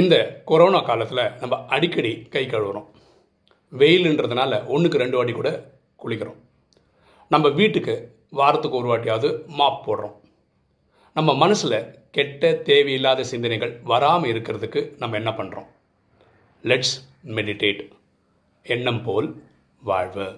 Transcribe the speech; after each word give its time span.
இந்த 0.00 0.14
கொரோனா 0.50 0.80
காலத்தில் 0.88 1.24
நம்ம 1.40 1.54
அடிக்கடி 1.74 2.12
கை 2.34 2.44
கழுவுறோம். 2.46 2.88
வெயிலுன்றதுனால 3.80 4.52
ஒன்றுக்கு 4.74 5.02
ரெண்டு 5.02 5.16
வாட்டி 5.16 5.32
கூட 5.32 5.50
குளிக்கிறோம். 6.02 6.38
நம்ம 7.34 7.48
வீட்டுக்கு 7.60 7.94
வாரத்துக்கு 8.40 8.78
ஒரு 8.80 8.88
வாட்டியாவது 8.90 9.30
மாப் 9.58 9.80
போடுறோம். 9.86 10.16
நம்ம 11.14 11.34
மனசில் 11.34 11.80
கெட்ட 12.16 12.52
தேவையில்லாத 12.68 13.24
சிந்தனைகள் 13.32 13.72
வராமல் 13.92 14.32
இருக்கிறதுக்கு 14.32 14.80
நம்ம 14.98 15.16
என்ன 15.16 15.30
பண்ணுறோம் 15.30 15.68
லெட்ஸ் 16.62 16.94
மெடிடேட் 17.36 17.82
எண்ணம் 18.74 19.02
போல் 19.02 19.28
வாழ்வு. 19.90 20.28